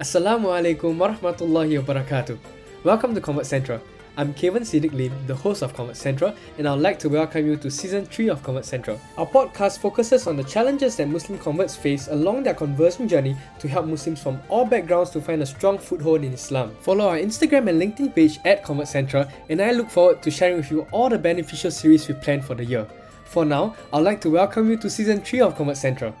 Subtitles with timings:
[0.00, 2.40] Assalamualaikum warahmatullahi wabarakatuh.
[2.88, 3.84] Welcome to Convert Central.
[4.16, 7.60] I'm Kevin Siddiq Lim, the host of Convert Central, and I'd like to welcome you
[7.60, 8.96] to season 3 of Convert Central.
[9.20, 13.68] Our podcast focuses on the challenges that Muslim converts face along their conversion journey to
[13.68, 16.72] help Muslims from all backgrounds to find a strong foothold in Islam.
[16.80, 20.64] Follow our Instagram and LinkedIn page at Convert Central, and I look forward to sharing
[20.64, 22.88] with you all the beneficial series we plan for the year.
[23.28, 26.16] For now, I'd like to welcome you to season 3 of Convert Central.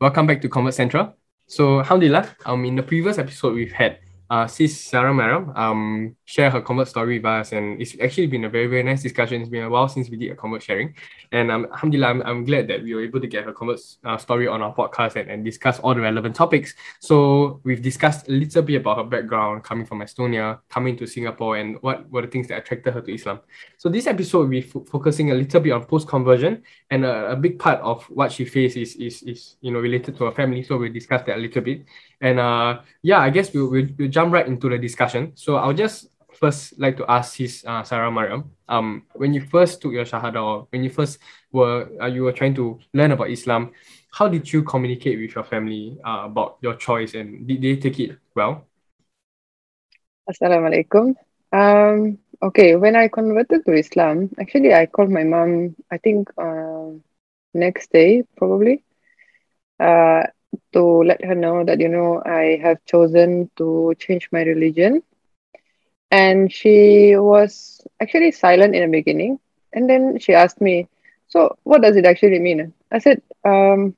[0.00, 1.17] Welcome back to Convert Central.
[1.48, 6.50] So alhamdulillah, um, in the previous episode we've had uh, Sis Sarah Maryam um, share
[6.50, 7.52] her convert story with us.
[7.52, 9.40] And it's actually been a very, very nice discussion.
[9.40, 10.94] It's been a while since we did a convert sharing.
[11.32, 14.18] And um, alhamdulillah, I'm, I'm glad that we were able to get her convert uh,
[14.18, 16.74] story on our podcast and, and discuss all the relevant topics.
[17.00, 21.56] So we've discussed a little bit about her background, coming from Estonia, coming to Singapore,
[21.56, 23.40] and what were the things that attracted her to Islam.
[23.78, 26.62] So this episode, we're f- focusing a little bit on post-conversion.
[26.90, 30.18] And a, a big part of what she faced is, is, is, you know, related
[30.18, 30.62] to her family.
[30.62, 31.86] So we'll discuss that a little bit.
[32.20, 35.32] And uh, yeah, I guess we'll, we'll, we'll jump right into the discussion.
[35.34, 39.82] So I'll just first like to ask his uh, Sarah Maryam, um, when you first
[39.82, 41.18] took your Shahada or when you first
[41.52, 43.72] were uh, you were trying to learn about Islam,
[44.12, 47.98] how did you communicate with your family uh, about your choice and did they take
[48.00, 48.64] it well?
[50.30, 51.16] Assalamualaikum.
[51.52, 56.92] Um, okay, when I converted to Islam, actually I called my mom, I think uh,
[57.54, 58.84] next day probably.
[59.80, 60.24] Uh,
[60.72, 65.02] to let her know that you know I have chosen to change my religion.
[66.10, 69.38] And she was actually silent in the beginning.
[69.72, 70.88] And then she asked me,
[71.28, 72.72] So, what does it actually mean?
[72.90, 73.94] I said, um,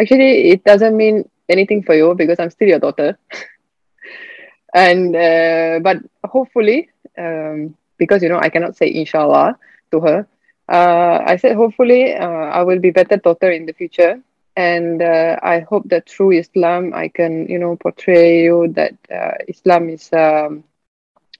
[0.00, 3.18] Actually, it doesn't mean anything for you because I'm still your daughter.
[4.74, 9.58] and, uh, but hopefully, um, because, you know, I cannot say inshallah
[9.92, 10.26] to her,
[10.68, 14.20] uh, I said, hopefully, uh, I will be better daughter in the future
[14.56, 19.32] and uh, I hope that through Islam I can you know portray you that uh,
[19.48, 20.64] Islam is um,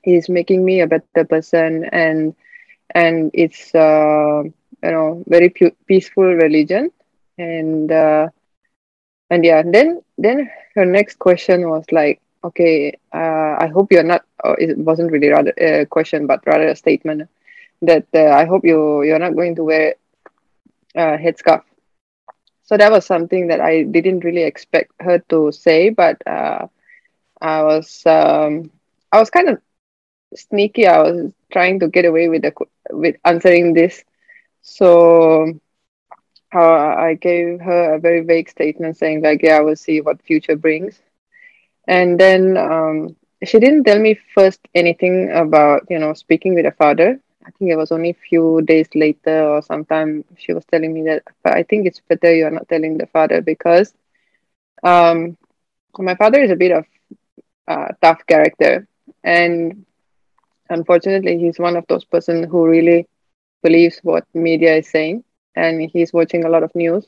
[0.05, 2.35] is making me a better person and
[2.95, 4.43] and it's uh,
[4.83, 6.91] you know very pu- peaceful religion.
[7.39, 8.29] And uh,
[9.31, 14.23] and yeah then then her next question was like okay uh, I hope you're not
[14.45, 17.29] oh, it wasn't really rather a question but rather a statement
[17.83, 19.95] that uh, I hope you you're not going to wear
[20.97, 21.63] a headscarf.
[22.63, 26.67] So that was something that I didn't really expect her to say, but uh,
[27.41, 28.71] I was um,
[29.13, 29.59] I was kind of
[30.35, 30.87] sneaky.
[30.87, 32.53] I was trying to get away with the
[32.91, 34.05] with answering this,
[34.63, 35.53] so
[36.55, 40.23] uh, I gave her a very vague statement saying like, "Yeah, I will see what
[40.23, 41.01] future brings,"
[41.89, 46.73] and then um, she didn't tell me first anything about you know speaking with a
[46.73, 47.21] father.
[47.47, 51.03] I think it was only a few days later or sometime she was telling me
[51.05, 53.95] that I think it's better you're not telling the father because
[54.83, 55.37] um
[55.99, 56.85] my father is a bit of
[57.69, 58.87] a tough character
[59.25, 59.85] and
[60.71, 63.07] unfortunately he's one of those person who really
[63.63, 65.23] believes what media is saying
[65.57, 67.07] and he's watching a lot of news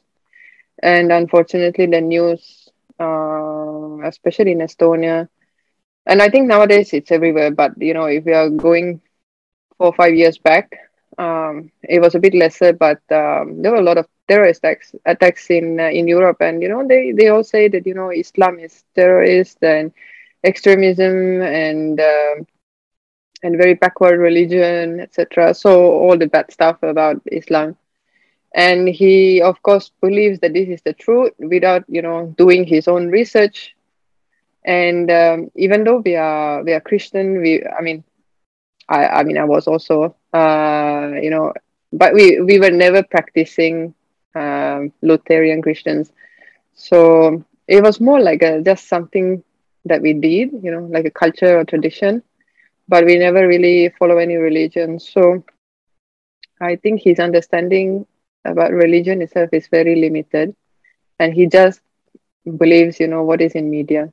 [0.82, 2.68] and unfortunately the news
[3.00, 5.28] uh, especially in Estonia
[6.06, 9.00] and I think nowadays it's everywhere but you know if we are going
[9.78, 10.76] four or five years back.
[11.18, 14.94] Um, it was a bit lesser, but um, there were a lot of terrorist attacks,
[15.06, 18.10] attacks in uh, in Europe, and you know they they all say that you know
[18.10, 19.92] Islam is terrorist and
[20.44, 22.34] extremism and uh,
[23.42, 25.54] and very backward religion, etc.
[25.54, 27.76] So all the bad stuff about Islam,
[28.54, 32.88] and he of course believes that this is the truth without you know doing his
[32.88, 33.74] own research.
[34.64, 38.04] And um, even though we are we are Christian, we I mean
[38.88, 41.52] I, I mean, I was also, uh, you know,
[41.92, 43.94] but we, we were never practicing
[44.34, 46.12] um, Lutheran Christians.
[46.74, 49.42] So it was more like a, just something
[49.84, 52.22] that we did, you know, like a culture or tradition,
[52.88, 54.98] but we never really follow any religion.
[54.98, 55.42] So
[56.60, 58.06] I think his understanding
[58.44, 60.54] about religion itself is very limited.
[61.18, 61.80] And he just
[62.58, 64.12] believes, you know, what is in media.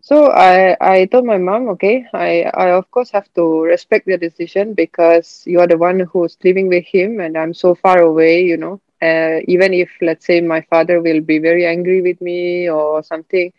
[0.00, 4.18] So I, I told my mom, okay, I, I of course have to respect your
[4.18, 8.42] decision because you are the one who's living with him and I'm so far away,
[8.44, 8.80] you know.
[9.02, 13.52] Uh, even if let's say my father will be very angry with me or something,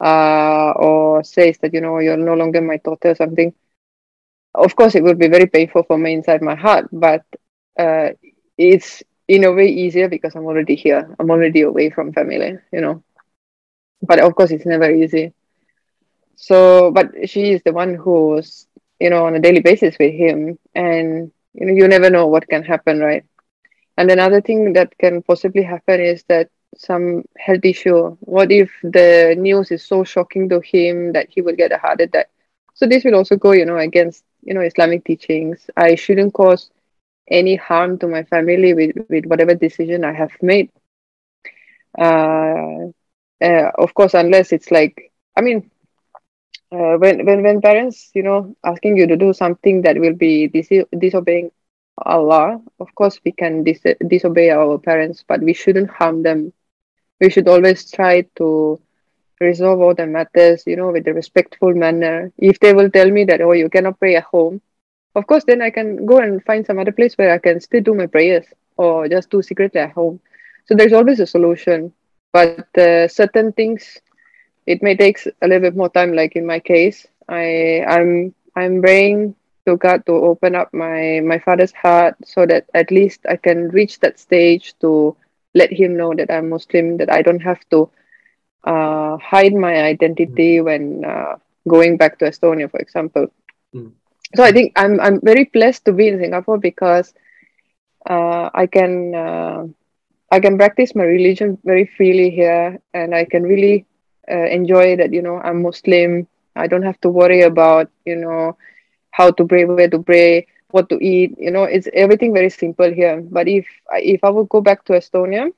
[0.00, 3.52] uh, or says that you know you're no longer my daughter or something,
[4.54, 6.88] of course it would be very painful for me inside my heart.
[6.92, 7.22] But
[7.78, 8.10] uh,
[8.56, 11.14] it's in a way easier because I'm already here.
[11.18, 13.02] I'm already away from family, you know.
[14.02, 15.32] But of course, it's never easy
[16.36, 18.66] so but she is the one who's
[19.00, 22.48] you know on a daily basis with him and you know you never know what
[22.48, 23.24] can happen right
[23.96, 28.16] and another thing that can possibly happen is that some health issue?
[28.20, 32.00] What if the news is so shocking to him that he will get a heart
[32.00, 32.28] attack?
[32.74, 35.70] So this will also go, you know, against you know Islamic teachings.
[35.76, 36.70] I shouldn't cause
[37.30, 40.62] any harm to my family with, with whatever decision I have made.
[41.98, 42.88] Uh,
[43.42, 45.70] uh, of course, unless it's like, I mean,
[46.72, 50.48] uh, when, when when parents, you know, asking you to do something that will be
[50.48, 51.50] dis- disobeying
[51.98, 56.52] Allah, of course, we can dis- disobey our parents, but we shouldn't harm them.
[57.24, 58.78] We should always try to
[59.40, 62.30] resolve all the matters, you know, with a respectful manner.
[62.36, 64.60] If they will tell me that, oh, you cannot pray at home,
[65.14, 67.80] of course, then I can go and find some other place where I can still
[67.80, 68.44] do my prayers
[68.76, 70.20] or just do secretly at home.
[70.66, 71.94] So there's always a solution.
[72.32, 74.00] But uh, certain things,
[74.66, 76.12] it may take a little bit more time.
[76.12, 79.34] Like in my case, I I'm I'm praying
[79.66, 83.68] to God to open up my my father's heart so that at least I can
[83.68, 85.16] reach that stage to
[85.54, 87.90] let him know that I'm Muslim, that I don't have to
[88.64, 91.36] uh, hide my identity when uh,
[91.68, 93.28] going back to Estonia, for example.
[93.74, 93.92] Mm.
[94.34, 97.14] So I think I'm I'm very blessed to be in Singapore because
[98.08, 99.66] uh, I can uh,
[100.30, 103.86] I can practice my religion very freely here, and I can really
[104.30, 105.12] uh, enjoy that.
[105.12, 106.26] You know, I'm Muslim.
[106.56, 108.56] I don't have to worry about you know
[109.10, 111.38] how to pray, where to pray, what to eat.
[111.38, 113.22] You know, it's everything very simple here.
[113.22, 115.54] But if if I would go back to Estonia,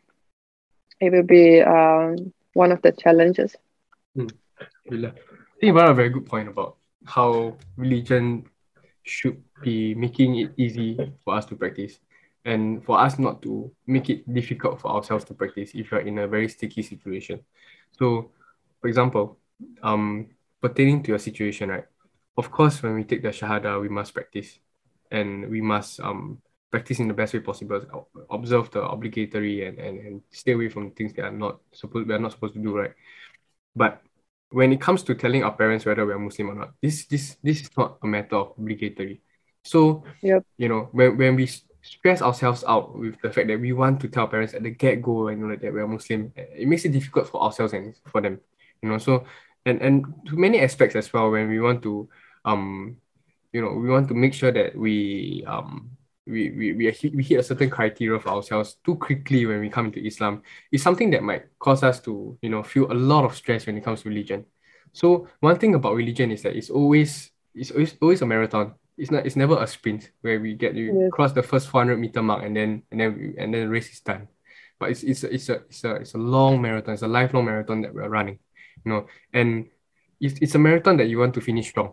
[1.00, 3.56] it will be um, one of the challenges.
[4.14, 4.28] Hmm.
[4.60, 4.92] I
[5.58, 6.76] think you a very good point about
[7.06, 8.44] how religion
[9.04, 11.98] should be making it easy for us to practice
[12.44, 16.18] and for us not to make it difficult for ourselves to practice if you're in
[16.18, 17.40] a very sticky situation.
[17.92, 18.32] So,
[18.80, 19.38] for example,
[19.82, 20.28] um,
[20.60, 21.86] pertaining to your situation, right?
[22.36, 24.58] Of course, when we take the Shahada, we must practice
[25.10, 29.98] and we must um, practice in the best way possible, observe the obligatory and, and,
[30.00, 32.76] and stay away from things that are not supposed we are not supposed to do,
[32.76, 32.92] right?
[33.74, 34.02] But
[34.50, 37.62] when it comes to telling our parents whether we're Muslim or not, this this this
[37.62, 39.20] is not a matter of obligatory.
[39.64, 40.44] So yep.
[40.56, 41.48] you know, when, when we
[41.82, 45.28] stress ourselves out with the fact that we want to tell parents at the get-go
[45.28, 48.40] and you know that we're Muslim, it makes it difficult for ourselves and for them.
[48.82, 49.24] You know, so
[49.64, 52.08] and and to many aspects as well when we want to
[52.44, 52.96] um
[53.56, 55.90] you know we want to make sure that we um
[56.26, 59.70] we, we, we, hit, we hit a certain criteria for ourselves too quickly when we
[59.70, 60.42] come into Islam
[60.72, 63.76] is something that might cause us to, you know, feel a lot of stress when
[63.78, 64.44] it comes to religion.
[64.92, 68.74] So one thing about religion is that it's always it's always, always a marathon.
[68.98, 71.10] It's not it's never a sprint where we get you yes.
[71.12, 74.00] cross the first 400 meter mark and then and then and then the race is
[74.00, 74.26] done.
[74.80, 76.94] But it's it's a, it's a it's a it's a long marathon.
[76.94, 78.40] It's a lifelong marathon that we're running,
[78.84, 79.06] you know.
[79.32, 79.70] And
[80.20, 81.92] it's, it's a marathon that you want to finish strong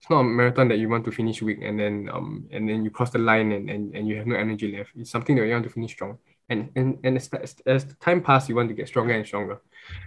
[0.00, 2.84] it's not a marathon that you want to finish weak and then um and then
[2.84, 4.92] you cross the line and, and, and you have no energy left.
[4.96, 6.16] It's something that you want to finish strong.
[6.48, 9.60] And and, and as, as, as time passes, you want to get stronger and stronger.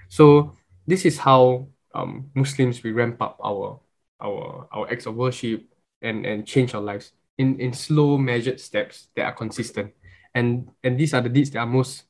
[0.09, 0.57] So
[0.87, 3.79] this is how um Muslims we ramp up our
[4.19, 5.63] our our acts of worship
[6.01, 9.93] and, and change our lives in, in slow measured steps that are consistent.
[10.33, 12.05] And and these are the deeds that are most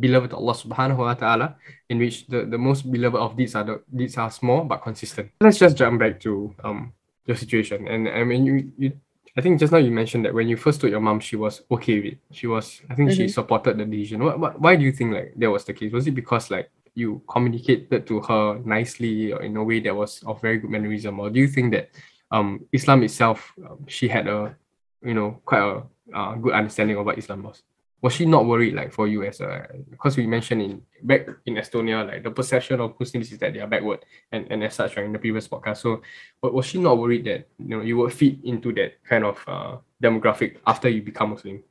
[0.00, 1.56] beloved to Allah subhanahu wa ta'ala,
[1.90, 5.30] in which the, the most beloved of these are the deeds are small but consistent.
[5.42, 6.95] Let's just jump back to um
[7.26, 7.88] your situation.
[7.88, 8.92] And I mean, you, you
[9.36, 11.62] I think just now you mentioned that when you first told your mom, she was
[11.70, 12.18] okay with it.
[12.32, 13.18] She was, I think mm-hmm.
[13.18, 14.24] she supported the decision.
[14.24, 15.92] What, what, why do you think like that was the case?
[15.92, 20.22] Was it because like you communicated to her nicely or in a way that was
[20.24, 21.90] of very good mannerism, or do you think that
[22.30, 24.56] um Islam itself, um, she had a,
[25.02, 25.82] you know, quite a
[26.14, 27.62] uh, good understanding of what Islam was?
[28.02, 31.54] Was she not worried like for you as a because we mentioned in back in
[31.54, 34.96] Estonia like the perception of Muslims is that they are backward and, and as such
[34.96, 35.78] right in the previous podcast.
[35.78, 36.02] So
[36.40, 39.42] but was she not worried that you know you would fit into that kind of
[39.46, 41.62] uh, demographic after you become Muslim?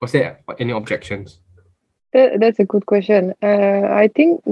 [0.00, 1.38] Was there any objections?
[2.12, 3.34] That, that's a good question.
[3.42, 4.44] Uh, I think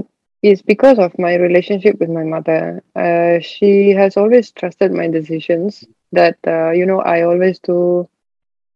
[0.43, 2.83] it's because of my relationship with my mother.
[2.97, 8.09] Uh, she has always trusted my decisions that uh, you know I always do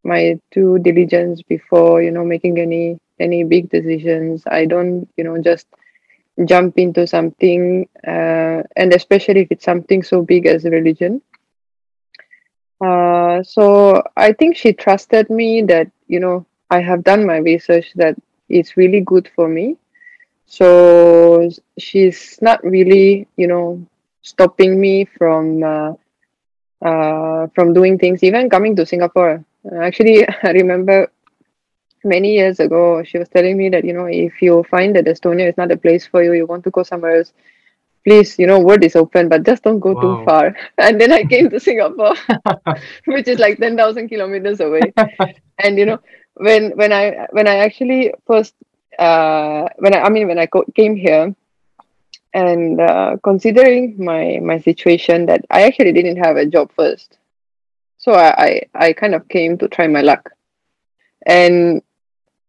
[0.05, 4.43] my due diligence before you know making any any big decisions.
[4.47, 5.67] I don't you know just
[6.45, 11.23] jump into something uh, and especially if it's something so big as religion.
[12.85, 17.93] Uh, so i think she trusted me that you know i have done my research
[17.95, 18.15] that
[18.49, 19.77] it's really good for me.
[20.47, 21.49] So
[21.79, 23.85] she's not really you know
[24.23, 25.93] stopping me from uh,
[26.85, 29.45] uh, from doing things even coming to singapore
[29.75, 31.11] Actually, I remember
[32.05, 35.49] many years ago, she was telling me that, you know, if you find that Estonia
[35.49, 37.33] is not a place for you, you want to go somewhere else,
[38.05, 40.01] please, you know, word is open, but just don't go wow.
[40.01, 40.57] too far.
[40.79, 42.15] And then I came to Singapore,
[43.07, 44.93] which is like 10,000 kilometers away.
[45.59, 45.99] and, you know,
[46.35, 48.55] when, when I, when I actually first
[48.99, 51.35] uh, when I, I mean when I co- came here,
[52.35, 57.19] and uh, considering my my situation that I actually didn't have a job first,
[58.07, 58.51] so I I,
[58.87, 60.31] I kind of came to try my luck,
[61.27, 61.83] and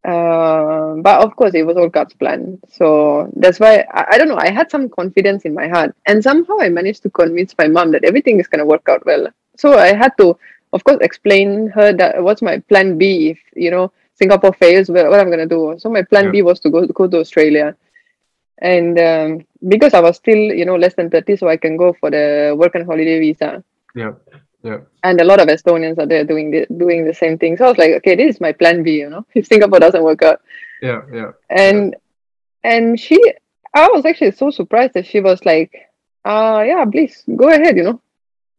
[0.05, 2.59] uh, but of course it was all God's plan.
[2.69, 4.37] So that's why I, I don't know.
[4.37, 7.91] I had some confidence in my heart, and somehow I managed to convince my mom
[7.93, 9.27] that everything is gonna work out well.
[9.57, 10.37] So I had to,
[10.73, 15.09] of course, explain her that what's my plan B if you know Singapore fails, what,
[15.09, 15.75] what I'm gonna do.
[15.79, 16.31] So my plan Yeah.
[16.31, 17.75] B was to go go to Australia,
[18.59, 19.29] and um,
[19.67, 22.55] because I was still you know less than thirty, so I can go for the
[22.55, 23.63] work and holiday visa.
[23.95, 24.13] Yeah.
[24.67, 24.79] Yeah.
[25.03, 27.57] And a lot of Estonians are there doing the, doing the same thing.
[27.57, 28.97] So I was like, okay, this is my plan B.
[29.03, 30.39] You know, if Singapore doesn't work out,
[30.81, 31.01] Yeah.
[31.13, 31.31] Yeah.
[31.49, 31.95] and
[32.63, 33.17] and she,
[33.73, 35.71] I was actually so surprised that she was like,
[36.25, 37.77] uh yeah, please go ahead.
[37.77, 38.01] You know,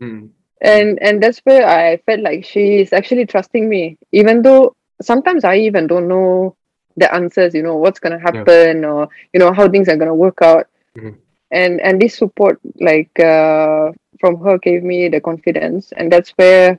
[0.01, 0.31] Mm.
[0.63, 5.45] and and that's where I felt like she is actually trusting me, even though sometimes
[5.45, 6.55] I even don't know
[6.97, 7.53] the answers.
[7.55, 10.67] You know what's gonna happen, or you know how things are gonna work out.
[10.97, 11.17] Mhm.
[11.51, 16.79] And and this support, like uh, from her, gave me the confidence, and that's where,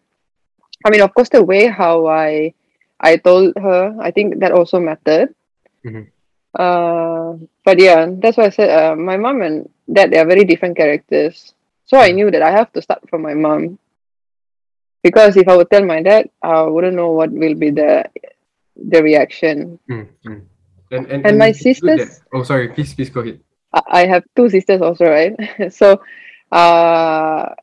[0.85, 2.53] I mean, of course, the way how I
[2.99, 5.33] I told her, I think that also mattered.
[5.85, 6.07] Mhm.
[6.53, 10.43] Uh, but yeah, that's why I said uh, my mom and dad they are very
[10.43, 11.53] different characters.
[11.85, 12.15] So I Mm.
[12.15, 13.77] knew that I have to start from my mom.
[15.01, 18.03] Because if I would tell my dad, I wouldn't know what will be the
[18.75, 19.79] the reaction.
[19.89, 20.07] Mm.
[20.25, 20.41] Mm.
[20.91, 22.69] And, and, And my sisters- oh, sorry.
[22.73, 23.39] Please, please go ahead.
[23.71, 25.37] I I have two sisters also, right?
[25.71, 26.01] so
[26.51, 27.53] uh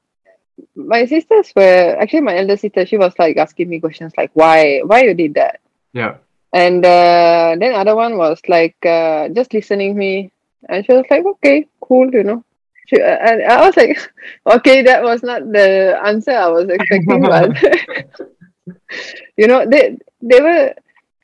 [0.75, 4.81] my sisters were actually my elder sister, she was like asking me questions like why
[4.85, 5.61] why you did that?
[5.93, 6.17] Yeah.
[6.53, 10.33] And uh, then other one was like uh, just listening me,
[10.69, 12.45] and she was like, "Okay, cool," you know.
[12.87, 13.99] She, and I was like,
[14.47, 17.51] "Okay, that was not the answer I was expecting," but
[19.37, 20.75] you know, they they were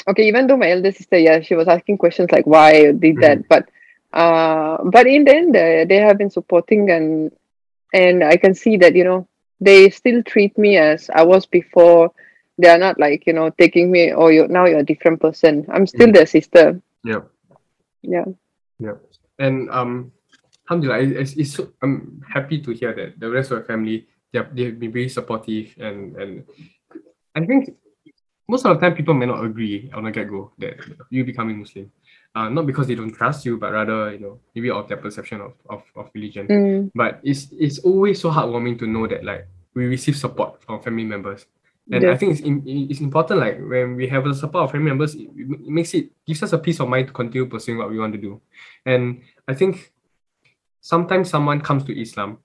[0.09, 0.27] okay.
[0.29, 3.49] Even though my elder sister, yeah, she was asking questions like why you did that,
[3.49, 3.69] but
[4.13, 7.33] uh, but in the end, uh, they have been supporting, and
[7.93, 9.29] and I can see that you know
[9.61, 12.11] they still treat me as I was before
[12.59, 15.65] they are not like you know taking me oh you now you're a different person
[15.73, 16.15] i'm still Mm.
[16.15, 17.23] their sister Yeah.
[18.03, 18.27] yeah
[18.79, 18.99] Yeah.
[19.39, 20.13] And um
[20.69, 24.07] Alhamdulillah, it- it's, it's so, I'm happy to hear that the rest of the family
[24.33, 26.31] they've they've been very supportive and and
[27.35, 27.73] I think
[28.49, 30.77] most of the time people may not agree on a get-go that
[31.11, 31.91] you becoming Muslim.
[32.35, 35.41] Uh, not because they don't trust you, but rather, you know, maybe of their perception
[35.43, 36.47] of, of, of religion.
[36.49, 40.81] mm, But it's it's always so heartwarming to know that like we receive support from
[40.81, 41.45] family members.
[41.91, 44.89] And I think it's in, it's important like when we have the support of family
[44.89, 47.91] members, it, it makes it gives us a peace of mind to continue pursuing what
[47.91, 48.41] we want to do.
[48.87, 49.93] And I think
[50.81, 52.39] sometimes someone comes to Islam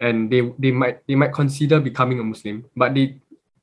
[0.00, 3.20] and they they might they might consider becoming a Muslim, but they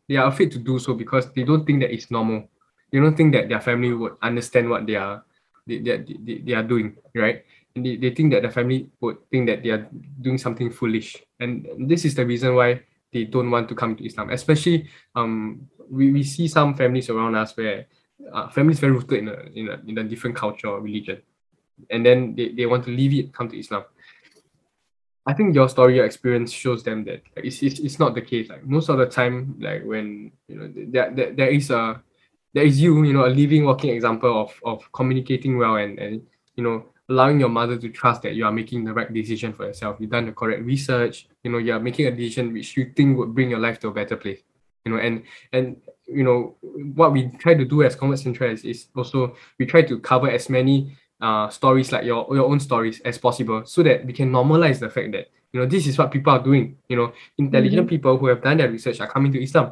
[0.08, 2.48] they are afraid to do so because they don't think that it's normal.
[2.92, 5.24] They don't think that their family would understand what they are
[5.67, 7.43] they, they, they, they are doing, right?
[7.75, 9.88] And they, they think that the family would think that they are
[10.22, 11.17] doing something foolish.
[11.39, 14.29] And this is the reason why they don't want to come to Islam.
[14.29, 17.88] Especially um we, we see some families around us where
[18.32, 21.22] uh, families very rooted in a, in a in a different culture or religion.
[21.89, 23.84] And then they, they want to leave it, come to Islam.
[25.25, 28.50] I think your story, your experience shows them that it's, it's, it's not the case.
[28.50, 32.01] Like most of the time, like when you know there, there, there is a
[32.53, 36.22] there is you, you know, a living, walking example of of communicating well and and
[36.55, 39.65] you know allowing your mother to trust that you are making the right decision for
[39.65, 39.98] yourself.
[40.00, 41.27] You've done the correct research.
[41.43, 43.89] You know, you are making a decision which you think would bring your life to
[43.89, 44.41] a better place.
[44.86, 46.55] You know, and and you know
[46.95, 50.29] what we try to do as Convert Central is, is also we try to cover
[50.29, 54.31] as many uh, stories like your your own stories as possible so that we can
[54.31, 57.88] normalize the fact that you know this is what people are doing you know intelligent
[57.88, 59.72] people who have done their research are coming to islam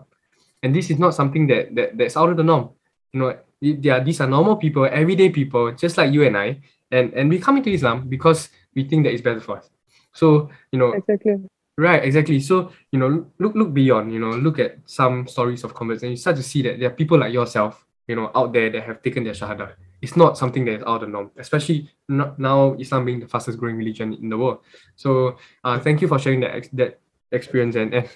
[0.63, 2.69] and this is not something that, that that's out of the norm
[3.13, 6.59] you know they are, these are normal people everyday people just like you and i
[6.91, 9.69] and and we come into islam because we think that it's better for us
[10.13, 11.35] so you know exactly
[11.77, 12.39] Right, exactly.
[12.39, 16.11] So, you know, look look beyond, you know, look at some stories of converts and
[16.11, 18.83] you start to see that there are people like yourself, you know, out there that
[18.83, 19.71] have taken their shahada.
[20.01, 23.27] It's not something that is out of the norm, especially not now Islam being the
[23.27, 24.59] fastest growing religion in the world.
[24.95, 26.99] So, uh, thank you for sharing that ex- that
[27.31, 28.09] experience and, and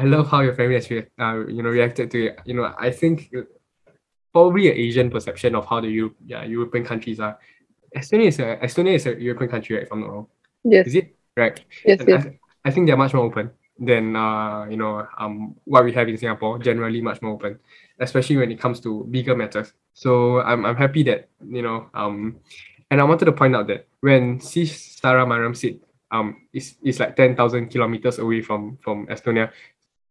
[0.00, 2.40] I love how your family has re- uh, you know reacted to it.
[2.44, 3.30] You know, I think
[4.32, 7.38] probably an Asian perception of how the Europe, yeah, European countries are.
[7.96, 10.26] Estonia is a Estonia is a European country, right, if I'm not wrong.
[10.64, 11.16] yes Is it?
[11.36, 11.60] Right.
[11.84, 15.56] yes And yes I, I think they're much more open than uh, you know um
[15.64, 16.58] what we have in Singapore.
[16.58, 17.58] Generally, much more open,
[17.98, 19.72] especially when it comes to bigger matters.
[19.92, 22.36] So I'm I'm happy that you know um,
[22.90, 25.80] and I wanted to point out that when Sis Sarah Maryam said
[26.12, 29.50] um it's, it's like ten thousand kilometers away from from Estonia.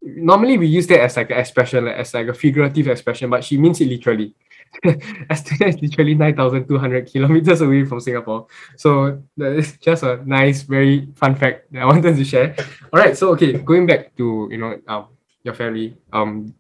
[0.02, 3.44] Normally we use that as like an expression, like, as like a figurative expression, but
[3.44, 4.34] she means it literally.
[4.86, 8.48] Estonia is literally 9,200 kilometers away from Singapore.
[8.78, 12.56] So that is just a nice, very fun fact that I wanted to share.
[12.94, 15.08] All right, so okay, going back to you know um
[15.44, 16.54] your family um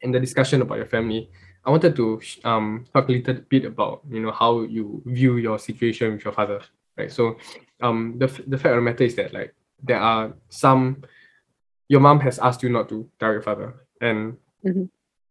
[0.00, 1.30] in the discussion about your family,
[1.64, 5.58] I wanted to um talk a little bit about you know how you view your
[5.58, 6.60] situation with your father,
[6.96, 7.10] right?
[7.10, 7.36] So
[7.80, 11.02] um the the fact of the matter is that like there are some
[11.92, 13.68] your mom has asked you not to tell your father.
[14.00, 14.20] And
[14.64, 14.88] Mhm.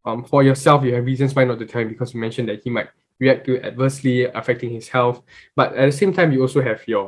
[0.08, 2.62] um for yourself you have reasons why not to tell him because you mentioned that
[2.64, 2.88] he might
[3.22, 5.18] react to adversely affecting his health.
[5.58, 7.06] But at the same time you also have your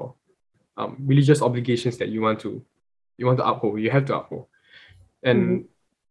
[0.80, 2.50] um religious obligations that you want to
[3.18, 3.80] you want to uphold.
[3.80, 4.46] You have to uphold.
[5.22, 5.64] And Mhm.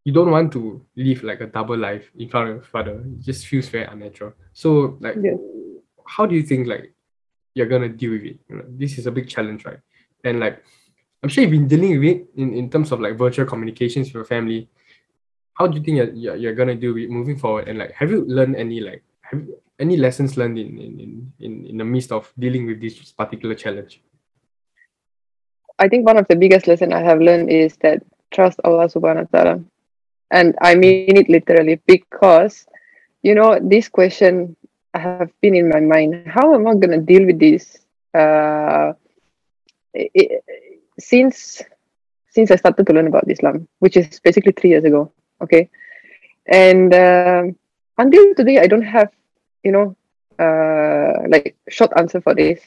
[0.05, 0.61] you don't want to
[0.95, 2.95] live like a double life in front of your father.
[3.13, 4.33] It just feels very unnatural.
[4.53, 5.37] So like Yeah.
[6.15, 6.85] how do you think like
[7.55, 8.37] you're gonna deal with it?
[8.49, 9.81] You know, this is a big challenge right?
[10.27, 10.57] And like
[11.23, 14.15] i'm sure you've been dealing with it in, in terms of like virtual communications with
[14.15, 14.67] your family
[15.53, 18.11] how do you think you're, you're, you're gonna do it moving forward and like have
[18.11, 22.11] you learned any like have you, any lessons learned in, in in in the midst
[22.11, 24.01] of dealing with this particular challenge
[25.79, 29.27] I think one of the biggest lesson I have learned is that trust Allah subhanahu
[29.27, 29.55] wa ta'ala.
[30.31, 32.65] And I mean it literally because,
[33.21, 34.55] you know, this question
[34.93, 36.27] have been in my mind.
[36.27, 37.77] How am I gonna deal with this?
[38.13, 38.93] Uh,
[39.97, 40.41] i- i-
[41.11, 41.61] since
[42.35, 45.11] since I started to learn about Islam, which is basically three years ago.
[45.41, 45.69] Okay.
[46.47, 47.55] And um
[47.97, 49.09] until today I don't have,
[49.63, 49.95] you know,
[50.39, 52.59] uh like short answer for this.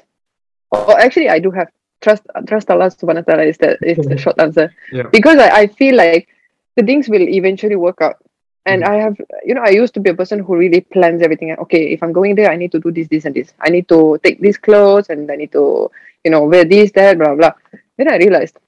[0.70, 1.68] Or actually I do have
[2.00, 4.66] trust trust Allah subhanahu wa ta'ala is the is the short answer.
[4.92, 5.08] Yeah.
[5.16, 6.28] Because I, I feel like
[6.76, 8.18] the things will eventually work out.
[8.66, 8.90] And Mhm.
[8.92, 9.16] I have
[9.48, 11.54] you know, I used to be a person who really plans everything.
[11.64, 13.54] Okay, if I'm going there, I need to do this, this, and this.
[13.66, 15.90] I need to take these clothes and I need to,
[16.24, 17.54] you know, wear this, that, blah blah.
[17.96, 18.58] Then I realized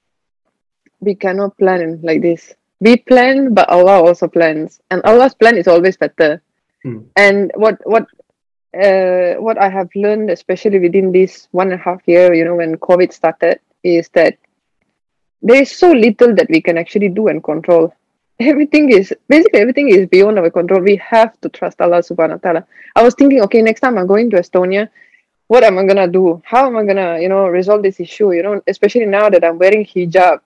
[0.99, 2.53] we cannot plan like this.
[2.79, 4.79] We plan, but Allah also plans.
[4.89, 6.41] And Allah's plan is always better.
[6.83, 6.99] Hmm.
[7.15, 8.07] And what what
[8.73, 12.55] uh, what I have learned, especially within this one and a half year, you know,
[12.55, 14.37] when COVID started, is that
[15.41, 17.93] there is so little that we can actually do and control.
[18.39, 20.81] Everything is basically everything is beyond our control.
[20.81, 22.67] We have to trust Allah subhanahu wa ta'ala.
[22.95, 24.87] I was thinking, okay, next time I'm going to Estonia,
[25.49, 26.41] what am I gonna do?
[26.45, 28.31] How am I gonna, you know, resolve this issue?
[28.33, 30.41] You know, especially now that I'm wearing hijab,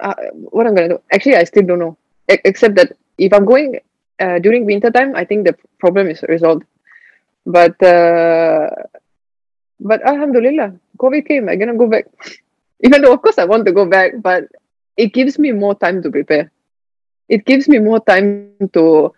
[0.00, 1.00] uh, what I'm gonna do?
[1.12, 1.96] Actually, I still don't know.
[2.32, 3.78] E- except that if I'm going
[4.18, 6.64] uh, during winter time, I think the problem is resolved.
[7.44, 8.70] But uh,
[9.80, 11.48] but Alhamdulillah, COVID came.
[11.50, 12.06] I'm gonna go back.
[12.80, 14.44] Even though, of course, I want to go back, but
[14.96, 16.50] it gives me more time to prepare.
[17.28, 19.12] It gives me more time to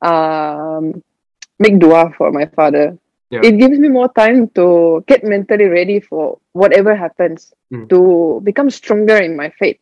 [0.00, 1.02] um,
[1.58, 2.96] make dua for my father.
[3.30, 3.40] Yeah.
[3.46, 7.86] It gives me more time to get mentally ready for whatever happens, Mm.
[7.88, 9.78] to become stronger in my faith.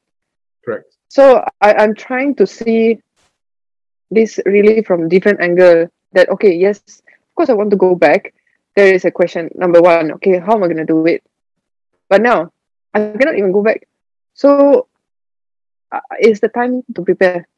[0.65, 3.01] correct So I, I'm trying to see
[4.11, 5.89] this really from different angle.
[6.13, 8.35] That okay, yes, of course I want to go back.
[8.77, 10.13] There is a question number one.
[10.21, 11.25] Okay, how am I gonna do it?
[12.13, 12.53] But now
[12.93, 13.89] I cannot even go back.
[14.37, 14.89] So
[15.93, 17.49] uh, it's the time to prepare.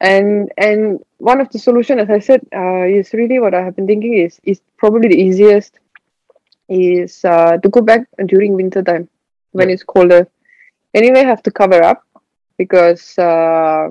[0.00, 3.76] And and one of the solution, as I said, uh, is really what I have
[3.76, 5.78] been thinking is is probably the easiest
[6.68, 9.08] is uh, to go back during winter time
[9.52, 9.74] when Yeah.
[9.74, 10.28] it's colder.
[10.94, 12.02] Anyway, I have to cover up
[12.58, 13.88] because uh,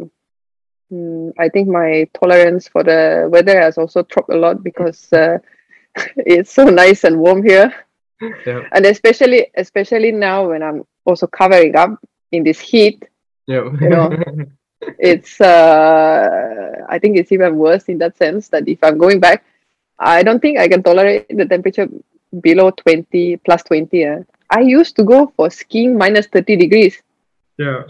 [0.92, 5.38] mm, I think my tolerance for the weather has also dropped a lot because uh,
[6.18, 7.74] it's so nice and warm here,
[8.46, 11.92] yeah and especially especially now when I'm also covering up
[12.32, 13.04] in this heat.
[13.48, 14.16] yeah You know,
[15.00, 19.44] It's uh, I think it's even worse in that sense that if I'm going back,
[20.00, 21.88] I don't think I can tolerate the temperature
[22.42, 24.06] below twenty plus twenty.
[24.06, 24.20] Uh.
[24.50, 27.02] I used to go for skiing minus thirty degrees.
[27.58, 27.84] yeah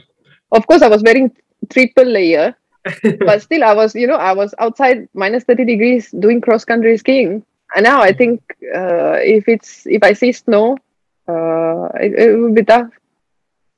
[0.52, 1.36] Of course, I was wearing
[1.70, 2.56] triple layer,
[3.26, 6.98] but still i was you know i was outside minus 30 degrees doing cross country
[6.98, 7.44] skiing
[7.76, 8.42] and now i think
[8.76, 10.78] uh, if it's if i see snow
[11.28, 12.90] uh, it, it will be tough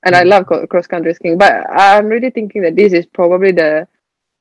[0.10, 0.30] and i Mm.
[0.34, 1.54] love cross country skiing but
[1.86, 3.88] i'm really thinking that this is probably the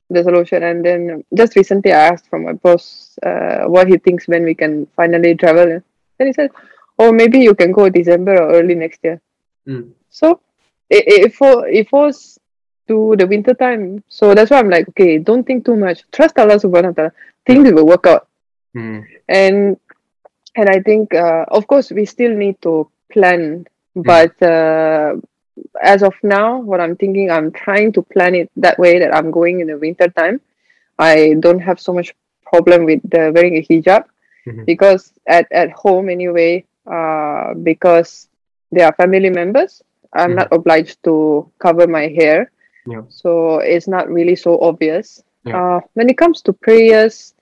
[0.09, 4.27] the solution and then just recently i asked from my boss uh, what he thinks
[4.27, 5.69] when we can finally travel
[6.17, 6.49] then he said
[6.97, 9.19] oh maybe you can go december or early next year
[9.67, 9.91] Mm.
[10.09, 10.39] so
[10.89, 12.39] it, it, for, it falls
[12.87, 14.03] to the winter time.
[14.09, 16.03] So that's why I'm like, okay, don't think too much.
[16.11, 17.11] Trust Allah subhanahu wa ta'ala.
[17.45, 18.27] Things will work out.
[18.75, 19.05] Mm.
[19.29, 19.77] And
[20.55, 23.67] and I think uh, of course we still need to plan.
[23.93, 25.21] But uh,
[25.81, 29.31] as of now, what I'm thinking, I'm trying to plan it that way that I'm
[29.31, 30.41] going in the winter time.
[30.97, 32.13] I don't have so much
[32.45, 34.03] problem with uh, wearing a hijab
[34.47, 34.65] Mhm.
[34.65, 38.27] because at, at home anyway, uh, because
[38.71, 39.81] they are family members,
[40.13, 42.51] I'm not obliged to cover my hair.
[42.87, 43.03] Yeah.
[43.09, 45.23] So it's not really so obvious.
[45.45, 45.57] Yeah.
[45.57, 47.35] Uh, when it comes to prayers,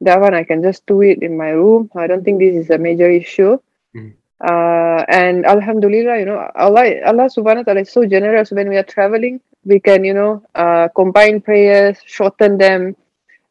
[0.00, 1.90] that one I can just do it in my room.
[1.94, 3.58] I don't think this is a major issue.
[3.94, 4.12] Mm.
[4.40, 8.76] Uh, and Alhamdulillah, you know, Allah, Allah subhanahu wa ta'ala is so generous when we
[8.76, 9.40] are traveling.
[9.64, 12.96] We can, you know, uh, combine prayers, shorten them.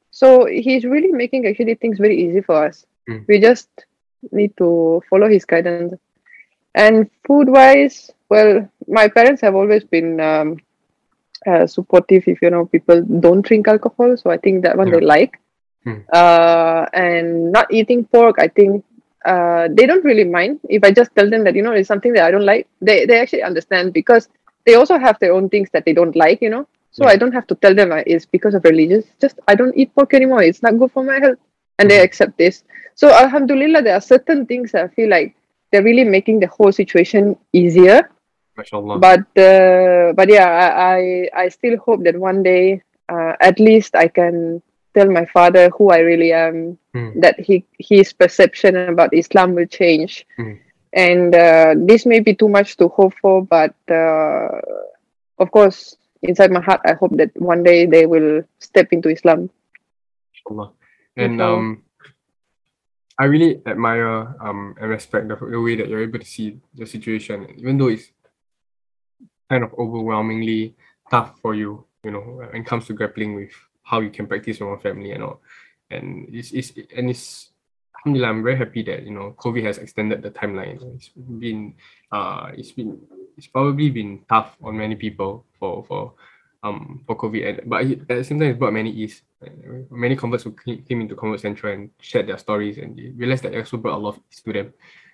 [0.10, 2.86] So he's really making actually things very easy for us.
[3.08, 3.28] Mm.
[3.28, 3.70] We just
[4.32, 5.94] need to follow his guidance.
[6.74, 10.58] And food wise, well, my parents have always been um,
[11.46, 14.18] uh, supportive if you know people don't drink alcohol.
[14.18, 15.40] So I think that one they like.
[15.84, 16.02] Hmm.
[16.12, 18.84] Uh, and not eating pork, I think
[19.26, 22.14] uh, they don't really mind if I just tell them that you know it's something
[22.14, 22.68] that I don't like.
[22.82, 24.30] They they actually understand because
[24.66, 26.42] they also have their own things that they don't like.
[26.42, 27.12] You know, so Yeah.
[27.12, 29.06] I don't have to tell them uh, it's because of religious.
[29.22, 30.44] Just I don't eat pork anymore.
[30.44, 31.40] It's not good for my health,
[31.80, 32.04] and they Mhm.
[32.04, 32.64] accept this.
[32.96, 35.36] So Alhamdulillah, there are certain things that I feel like
[35.72, 38.10] they're really making the whole situation easier
[38.58, 39.00] MashaAllah.
[39.00, 43.96] but uh, but yeah I, I i still hope that one day uh, at least
[43.96, 44.62] i can
[44.96, 47.22] tell my father who i really am Mm.
[47.22, 50.58] that he his perception about islam will change Mm.
[50.94, 54.50] and uh, this may be too much to hope for but uh,
[55.38, 59.50] of course inside my heart i hope that one day they will step into islam
[60.50, 60.74] Allah.
[61.16, 61.84] And um,
[63.20, 66.86] I really admire um and respect the, the way that you're able to see the
[66.88, 68.10] situation, even though it's
[69.52, 70.74] kind of overwhelmingly
[71.12, 73.52] tough for you, you know, when it comes to grappling with
[73.90, 75.42] how you can practice your own family and all.
[75.90, 77.50] And it's, it's and it's
[77.98, 80.78] alhamdulillah, I'm very happy that you know COVID has extended the timeline.
[80.96, 81.74] It's been
[82.12, 83.00] uh it's been
[83.38, 86.14] it's probably been tough on many people for for
[86.64, 89.24] um for COVID and but at the same time it's brought many ease.
[89.90, 93.44] Many converts who came came into Convert Central and shared their stories and they realized
[93.44, 94.74] that it also brought a lot of ease to them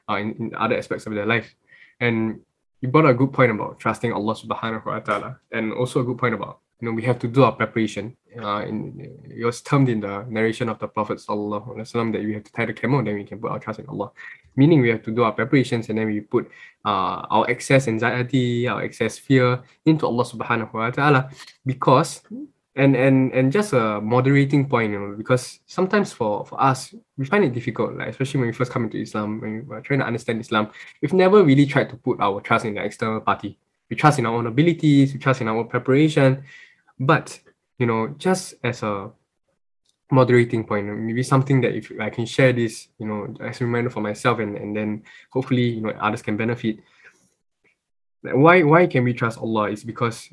[0.10, 1.56] uh, in, in other aspects of their life.
[2.00, 2.42] And
[2.82, 6.18] you brought a good point about trusting Allah subhanahu wa ta'ala and also a good
[6.18, 8.18] point about you know we have to do our preparation.
[8.38, 12.44] Uh, in it was termed in the narration of the Prophet wasallam that we have
[12.44, 14.12] to tie the camel, then we can put our trust in Allah.
[14.56, 16.50] Meaning we have to do our preparations and then we put
[16.86, 21.30] uh, our excess anxiety, our excess fear into Allah subhanahu wa ta'ala
[21.66, 22.22] because
[22.76, 27.26] and and and just a moderating point, you know, because sometimes for for us we
[27.26, 30.00] find it difficult, like especially when we first come into Islam, when we are trying
[30.00, 30.70] to understand Islam,
[31.02, 33.58] we've never really tried to put our trust in the external party.
[33.90, 36.44] We trust in our own abilities, we trust in our preparation,
[37.00, 37.40] but
[37.78, 39.12] you know, just as a
[40.12, 43.90] moderating point, maybe something that if I can share this, you know, as a reminder
[43.90, 46.80] for myself and and then hopefully you know others can benefit.
[48.22, 49.72] Why why can we trust Allah?
[49.72, 50.30] Is because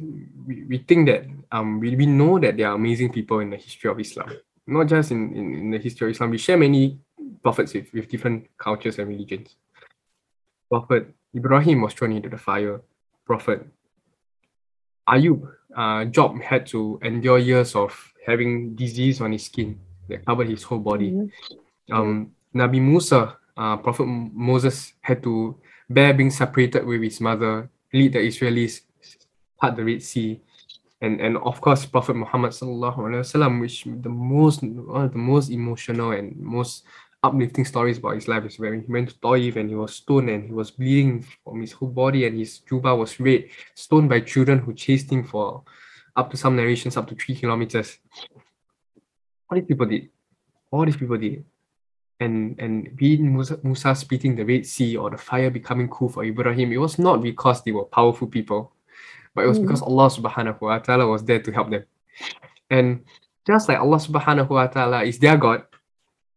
[0.46, 3.56] we, we think that um we, we know that there are amazing people in the
[3.56, 4.30] history of Islam.
[4.66, 6.30] Not just in, in, in the history of Islam.
[6.30, 6.98] We share many
[7.42, 9.56] prophets with, with different cultures and religions.
[10.70, 12.80] Prophet Ibrahim was thrown into the fire.
[13.26, 13.66] Prophet
[15.08, 15.42] Ayub,
[15.76, 17.92] uh, Job had to endure years of
[18.26, 21.10] having disease on his skin that covered his whole body.
[21.10, 21.30] Mhm.
[21.90, 25.56] Um, Nabi Musa, uh, Prophet Moses had to
[25.88, 28.82] bear being separated with his mother, lead the Israelis
[29.60, 30.40] part the Red Sea,
[31.00, 35.18] and and of course Prophet Muhammad sallallahu alaihi wasallam, which the most one of the
[35.18, 36.84] most emotional and most
[37.22, 40.28] uplifting stories about his life is when he went to Taif and he was stoned
[40.28, 44.20] and he was bleeding from his whole body and his juba was red, stoned by
[44.20, 45.62] children who chased him for
[46.16, 47.98] up to some narrations up to three kilometers.
[49.48, 50.08] All these people did.
[50.70, 51.44] All these people did.
[52.18, 56.24] And and being Musa, Musa splitting the Red Sea or the fire becoming cool for
[56.24, 58.72] Ibrahim, it was not because they were powerful people,
[59.34, 59.62] but it was Mhm.
[59.62, 61.84] because Allah subhanahu wa ta'ala was there to help them.
[62.70, 63.04] And
[63.46, 65.64] just like Allah subhanahu wa ta'ala is their God,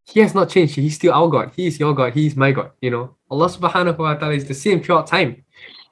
[0.06, 0.76] He has not changed.
[0.76, 1.52] He's still our God.
[1.56, 2.14] He is your God.
[2.14, 2.70] He is my God.
[2.80, 5.44] You know, Allah subhanahu wa ta'ala is the same throughout time.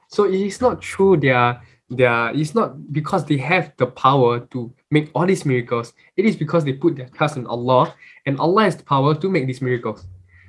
[0.09, 3.87] So it is not true they are they are it's not because they have the
[3.87, 5.93] power to make all these miracles.
[6.17, 9.29] It is because they put their trust in Allah and Allah has the power to
[9.29, 10.07] make these miracles.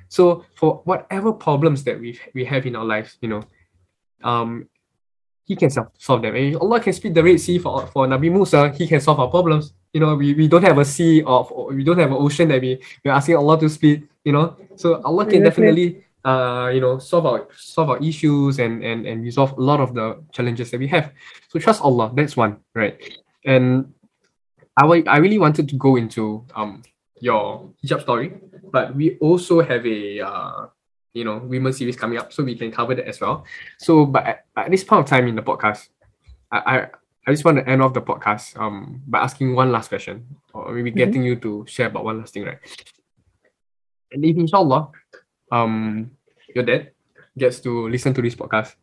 [0.08, 3.42] So for whatever problems that we we have in our lives, you know,
[4.22, 4.68] um
[5.46, 6.34] he can solve, solve them.
[6.34, 9.20] And if Allah can split the Red Sea for, for Nabi Musa, he can solve
[9.20, 9.72] our problems.
[9.92, 12.48] You know, we, we don't have a sea of or we don't have an ocean
[12.48, 14.56] that we, we're asking Allah to split, you know.
[14.74, 19.22] So Allah can definitely uh you know solve our solve our issues and and and
[19.22, 21.12] resolve a lot of the challenges that we have.
[21.48, 22.98] So trust Allah, that's one, right?
[23.46, 23.94] And
[24.76, 26.82] I, wa- I really wanted to go into um
[27.20, 28.34] your hijab story,
[28.72, 30.66] but we also have a uh
[31.16, 33.44] you know women series coming up, so we can cover that as well.
[33.78, 35.88] So, but at, at this point of time in the podcast,
[36.52, 36.76] I, I
[37.26, 40.72] I just want to end off the podcast um by asking one last question, or
[40.76, 40.96] maybe Mhm.
[40.96, 42.58] getting you to share about one last thing, right?
[44.12, 44.90] And if inshallah,
[45.50, 46.10] um,
[46.54, 46.92] your dad
[47.36, 48.74] gets to listen to this podcast,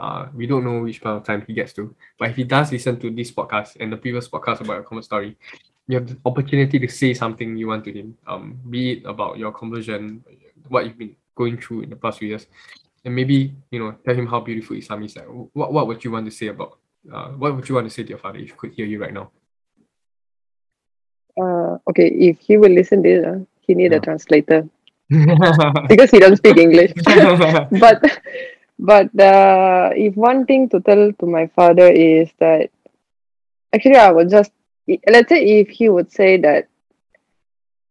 [0.00, 2.72] uh, we don't know which point of time he gets to, but if he does
[2.72, 5.36] listen to this podcast and the previous podcast about your common story,
[5.86, 9.36] you have the opportunity to say something you want to him, um, be it about
[9.36, 10.24] your conversion,
[10.68, 12.46] what you've been going through in the past few years,
[13.04, 15.16] and maybe you know tell him how beautiful Islam is.
[15.16, 16.78] Like, what what would you want to say about?
[17.12, 19.00] Uh, what would you want to say to your father if he could hear you
[19.00, 19.30] right now?
[21.40, 23.98] Uh, okay, if he will listen this, uh, he need Yeah.
[23.98, 24.68] a translator
[25.88, 26.92] because he doesn't speak English.
[27.80, 28.02] but
[28.78, 32.70] but uh, if one thing to tell to my father is that
[33.72, 34.52] actually I would just
[35.08, 36.68] let's say if he would say that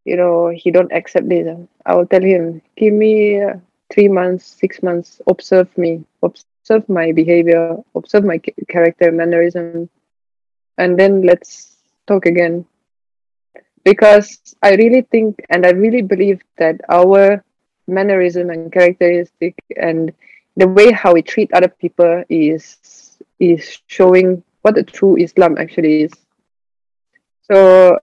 [0.05, 1.47] you know he don't accept this,
[1.85, 3.55] I will tell him give me uh,
[3.91, 9.89] three months, six months, observe me, observe my behavior, observe my character, mannerism,
[10.77, 12.65] and then let's talk again.
[13.83, 17.43] Because I really think and I really believe that our
[17.87, 20.11] mannerism and characteristic and
[20.55, 26.03] the way how we treat other people is is showing what the true Islam actually
[26.03, 26.11] is.
[27.51, 27.97] So,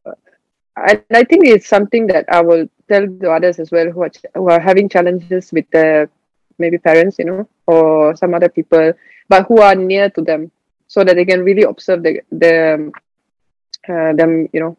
[0.86, 4.10] I, I think it's something that I will tell the others as well who are,
[4.34, 6.08] who are having challenges with the
[6.58, 8.92] maybe parents, you know, or some other people,
[9.28, 10.50] but who are near to them,
[10.86, 12.92] so that they can really observe the the um,
[13.88, 14.76] uh, them, you know.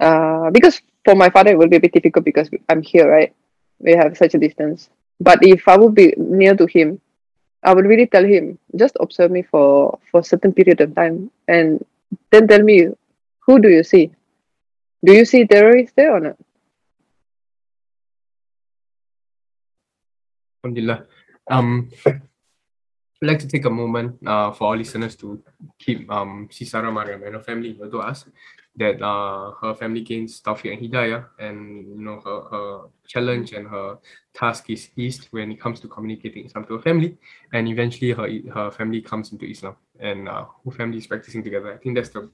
[0.00, 3.34] Uh, because for my father it will be a bit difficult because I'm here, right?
[3.78, 4.90] We have such a distance.
[5.20, 7.00] But if I would be near to him,
[7.62, 11.30] I would really tell him, just observe me for for a certain period of time,
[11.48, 11.84] and
[12.30, 12.88] then tell me,
[13.40, 14.10] who do you see?
[15.04, 16.36] Do you see terrorists there or not?
[20.64, 21.04] Alhamdulillah.
[21.50, 22.22] Um, I'd
[23.20, 25.42] like to take a moment uh, for our listeners to
[25.78, 28.24] keep um, Sis Sarah Maryam and her family in du'as
[28.76, 33.68] that uh, her family gains tawfiq and hidayah and you know her, her challenge and
[33.68, 33.98] her
[34.32, 37.16] task is eased when it comes to communicating Islam to her family
[37.52, 41.74] and eventually her her family comes into Islam and uh, whole family is practicing together.
[41.74, 42.30] I think that's the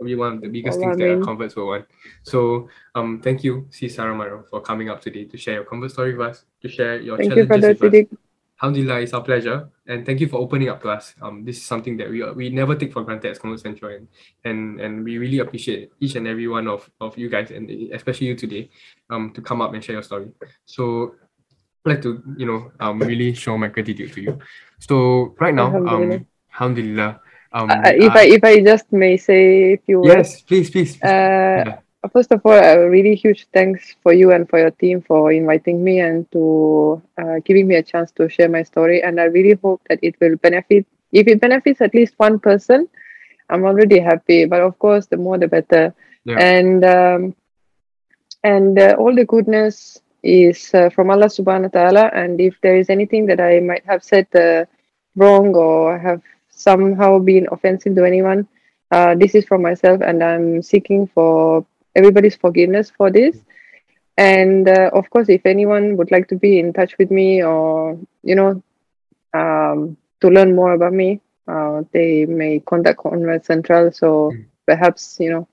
[0.00, 1.18] probably one of the biggest things that Ameen.
[1.18, 1.84] our converts will want.
[2.22, 5.90] So um thank you, Sis Sarah Maryam, for coming up today to share your convert
[5.90, 8.18] story with us, to share your Thank you, challenges Brother with us.
[8.62, 9.68] Alhamdulillah, it's our pleasure.
[9.86, 11.14] And thank you for opening up to us.
[11.22, 14.08] Um, this is something that we we never take for granted as Convert Central and,
[14.44, 18.28] and and we really appreciate each and every one of, of you guys and especially
[18.28, 18.70] you today
[19.10, 20.32] um to come up and share your story.
[20.64, 21.14] So
[21.84, 24.38] I'd like to, you know, um really show my gratitude to you.
[24.78, 27.20] So right now, um Alhamdulillah.
[27.52, 30.38] Um Uh, if uh, I if I just may say a few words.
[30.38, 30.96] yes, please, please.
[30.96, 31.02] please.
[31.02, 31.78] Uh, Yeah.
[32.14, 35.82] first of all, a really huge thanks for you and for your team for inviting
[35.84, 39.02] me and to uh, giving me a chance to share my story.
[39.02, 40.86] And I really hope that it will benefit.
[41.12, 42.88] If it benefits at least one person,
[43.50, 44.46] I'm already happy.
[44.46, 45.92] But of course, the more the better.
[46.24, 46.38] Yeah.
[46.38, 47.20] And um,
[48.44, 52.04] and uh, all the goodness is uh, from Allah Subhanahu wa Taala.
[52.14, 54.64] And if there is anything that I might have said uh,
[55.16, 56.22] wrong or have
[56.60, 58.46] somehow been offensive to anyone,
[58.90, 61.64] uh, this is for myself, and I'm seeking for
[61.96, 63.44] everybody's forgiveness for this.
[64.18, 67.98] And uh, of course, if anyone would like to be in touch with me or
[68.22, 68.62] you know
[69.34, 73.90] um, to learn more about me, uh, they may contact Convert Central.
[73.92, 74.44] So Mm.
[74.66, 75.48] perhaps you know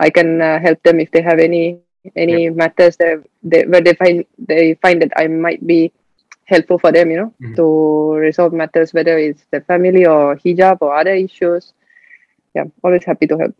[0.00, 1.80] I can uh, help them if they have any
[2.16, 5.92] any matters that they, where they find they find that I might be
[6.46, 7.10] helpful for them.
[7.10, 7.56] You know Mhm.
[7.56, 11.72] to resolve matters, whether it's the family or hijab or other issues.
[12.54, 13.54] Yeah, always happy to help.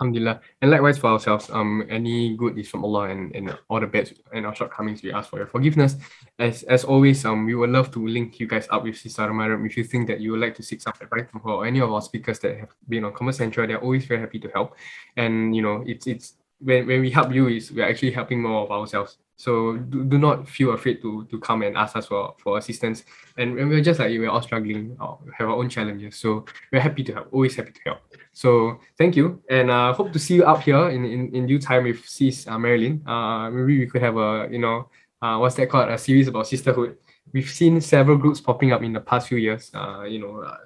[0.00, 0.40] Alhamdulillah.
[0.62, 4.10] And likewise for ourselves, um, any good is from Allah and, and all the bad
[4.32, 5.96] and our shortcomings, we ask for your forgiveness.
[6.38, 9.66] As as always, um, we would love to link you guys up with Sister Maryam
[9.66, 11.80] if you think that you would like to seek some advice from her or any
[11.80, 14.74] of our speakers that have been on Convert Central, they're always very happy to help.
[15.18, 18.62] And you know, it's it's when, when we help you is we're actually helping more
[18.62, 19.18] of ourselves.
[19.40, 23.04] So do, do not feel afraid to to come and ask us for, for assistance.
[23.38, 26.16] And, we're just like we're all struggling, or have our own challenges.
[26.16, 28.00] So we're happy to help, always happy to help.
[28.34, 31.58] So thank you, and uh, hope to see you up here in, in, in due
[31.58, 33.00] time with Sis uh, Maryam.
[33.06, 34.90] Uh, maybe we could have a you know
[35.22, 36.98] uh, what's that called a series about sisterhood.
[37.32, 39.70] We've seen several groups popping up in the past few years.
[39.72, 40.58] Uh, you know, uh,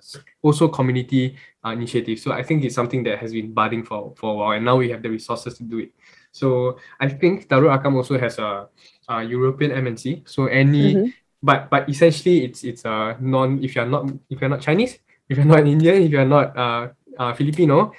[0.42, 2.22] also community uh, initiatives.
[2.22, 4.76] So I think it's something that has been budding for for a while, and now
[4.76, 5.92] we have the resources to do it.
[6.34, 8.66] So I think Darul Arqam also has a,
[9.06, 10.26] a European MNC.
[10.26, 11.14] So any Mhm.
[11.38, 14.98] but but essentially it's it's a non if you're not if you're not Chinese,
[15.30, 17.94] if you're not Indian, if you're not uh, uh Filipino,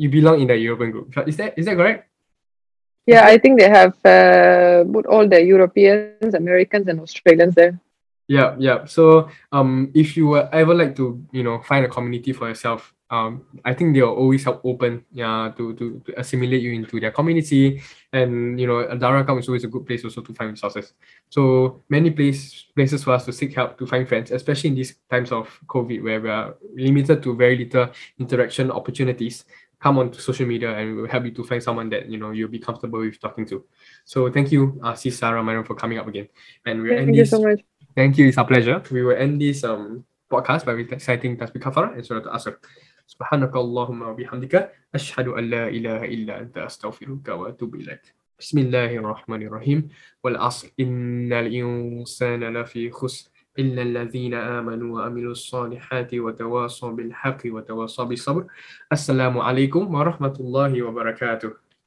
[0.00, 1.12] you belong in the European group.
[1.28, 2.08] Is that is that correct?
[3.04, 7.76] Yeah, I think they have uh, put all the Europeans, Americans, and Australians there.
[8.24, 8.88] Yeah, yeah.
[8.88, 12.93] So um if you were ever like to, you know, find a community for yourself,
[13.10, 17.10] um I think they'll always help open yeah to to, to assimilate you into their
[17.10, 20.94] community and you know Darul Arqam is always a good place also to find resources.
[21.28, 24.96] So many place places for us to seek help to find friends, especially in these
[25.10, 29.44] times of COVID where we are limited to very little interaction opportunities.
[29.84, 32.16] come on to social media and we will help you to find someone that you
[32.16, 33.62] know you'll be comfortable with talking to.
[34.04, 36.28] So thank you, uh, Sis Sarah Maryam, for coming up again.
[36.64, 37.30] And we'll end Thank you this.
[37.30, 37.60] so much.
[37.94, 38.82] Thank you, it's our pleasure.
[38.90, 42.56] We will end this um podcast by reciting Tasbih Kafara and Surah Al-Asr.
[43.06, 48.14] سبحانك اللهم وبحمدك أشهد أن لا إله إلا أنت أستغفرك وأتوب إليك.
[48.38, 49.88] بسم الله الرحمن الرحيم.
[50.24, 53.30] والعصر إن الإنسان لفي خسر.
[53.58, 58.46] إلا الذين آمنوا وعملوا الصالحات وتواصوا بالحق وتواصوا بالصبر.
[58.92, 61.63] السلام عليكم ورحمة الله وبركاته.